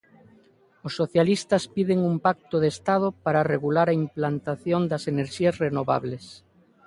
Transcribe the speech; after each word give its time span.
Os 0.87 0.93
socialistas 1.01 1.63
piden 1.75 1.99
un 2.11 2.15
pacto 2.25 2.55
de 2.63 2.69
estado 2.75 3.07
para 3.25 3.45
regular 3.53 3.87
a 3.89 3.97
implantación 4.03 4.81
das 4.91 5.03
enerxías 5.11 5.55
renovables. 5.65 6.25